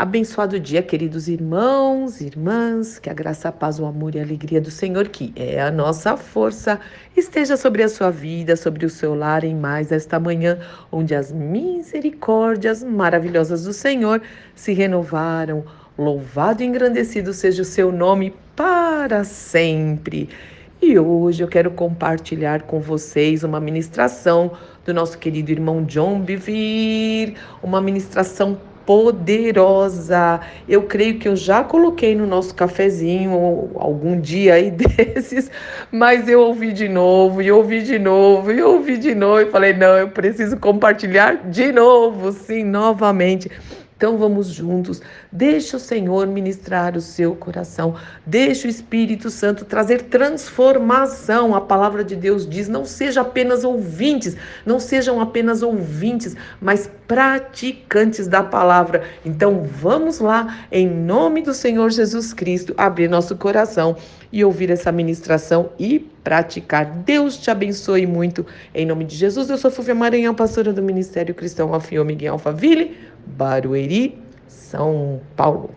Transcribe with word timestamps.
Abençoado 0.00 0.60
dia, 0.60 0.80
queridos 0.80 1.26
irmãos, 1.26 2.20
irmãs, 2.20 3.00
que 3.00 3.10
a 3.10 3.12
graça, 3.12 3.48
a 3.48 3.52
paz, 3.52 3.80
o 3.80 3.84
amor 3.84 4.14
e 4.14 4.20
a 4.20 4.22
alegria 4.22 4.60
do 4.60 4.70
Senhor, 4.70 5.08
que 5.08 5.32
é 5.34 5.60
a 5.60 5.72
nossa 5.72 6.16
força, 6.16 6.78
esteja 7.16 7.56
sobre 7.56 7.82
a 7.82 7.88
sua 7.88 8.08
vida, 8.08 8.54
sobre 8.54 8.86
o 8.86 8.90
seu 8.90 9.12
lar 9.16 9.42
em 9.42 9.56
mais 9.56 9.90
esta 9.90 10.20
manhã, 10.20 10.60
onde 10.92 11.16
as 11.16 11.32
misericórdias 11.32 12.84
maravilhosas 12.84 13.64
do 13.64 13.72
Senhor 13.72 14.22
se 14.54 14.72
renovaram. 14.72 15.64
Louvado 15.98 16.62
e 16.62 16.66
engrandecido 16.66 17.32
seja 17.32 17.62
o 17.62 17.64
seu 17.64 17.90
nome 17.90 18.32
para 18.54 19.24
sempre. 19.24 20.28
E 20.80 20.96
hoje 20.96 21.42
eu 21.42 21.48
quero 21.48 21.72
compartilhar 21.72 22.62
com 22.62 22.78
vocês 22.78 23.42
uma 23.42 23.58
ministração 23.58 24.52
do 24.84 24.94
nosso 24.94 25.18
querido 25.18 25.50
irmão 25.50 25.82
John 25.82 26.20
Bivir, 26.20 27.34
uma 27.60 27.80
ministração 27.80 28.60
poderosa. 28.88 30.40
Eu 30.66 30.84
creio 30.84 31.18
que 31.18 31.28
eu 31.28 31.36
já 31.36 31.62
coloquei 31.62 32.14
no 32.14 32.26
nosso 32.26 32.54
cafezinho 32.54 33.70
algum 33.74 34.18
dia 34.18 34.54
aí 34.54 34.70
desses, 34.72 35.50
mas 35.92 36.26
eu 36.26 36.40
ouvi 36.40 36.72
de 36.72 36.88
novo, 36.88 37.42
e 37.42 37.52
ouvi 37.52 37.82
de 37.82 37.98
novo, 37.98 38.50
e 38.50 38.62
ouvi 38.62 38.96
de 38.96 39.14
novo, 39.14 39.42
e 39.42 39.50
falei: 39.50 39.74
não, 39.74 39.94
eu 39.94 40.08
preciso 40.08 40.56
compartilhar 40.56 41.50
de 41.50 41.70
novo, 41.70 42.32
sim, 42.32 42.64
novamente. 42.64 43.50
Então 43.98 44.16
vamos 44.16 44.46
juntos. 44.46 45.02
Deixa 45.32 45.76
o 45.76 45.80
Senhor 45.80 46.24
ministrar 46.28 46.96
o 46.96 47.00
seu 47.00 47.34
coração. 47.34 47.96
Deixa 48.24 48.68
o 48.68 48.70
Espírito 48.70 49.28
Santo 49.28 49.64
trazer 49.64 50.02
transformação. 50.02 51.52
A 51.52 51.60
palavra 51.60 52.04
de 52.04 52.14
Deus 52.14 52.48
diz: 52.48 52.68
não 52.68 52.84
seja 52.84 53.22
apenas 53.22 53.64
ouvintes, 53.64 54.36
não 54.64 54.78
sejam 54.78 55.20
apenas 55.20 55.64
ouvintes, 55.64 56.36
mas 56.60 56.88
praticantes 57.08 58.28
da 58.28 58.40
palavra. 58.40 59.02
Então 59.24 59.64
vamos 59.64 60.20
lá, 60.20 60.60
em 60.70 60.88
nome 60.88 61.42
do 61.42 61.52
Senhor 61.52 61.90
Jesus 61.90 62.32
Cristo, 62.32 62.74
abrir 62.76 63.08
nosso 63.08 63.34
coração 63.34 63.96
e 64.30 64.44
ouvir 64.44 64.70
essa 64.70 64.92
ministração 64.92 65.70
e 65.76 65.98
praticar. 66.28 66.84
Deus 66.84 67.38
te 67.38 67.50
abençoe 67.50 68.06
muito. 68.06 68.44
Em 68.74 68.84
nome 68.84 69.06
de 69.06 69.16
Jesus, 69.16 69.48
eu 69.48 69.56
sou 69.56 69.70
Fúvia 69.70 69.94
Maranhão, 69.94 70.34
pastora 70.34 70.74
do 70.74 70.82
Ministério 70.82 71.34
Cristão 71.34 71.72
Alfio 71.72 72.04
Miguel 72.04 72.34
Alfaville. 72.34 72.98
Barueri, 73.24 74.18
São 74.46 75.22
Paulo. 75.34 75.70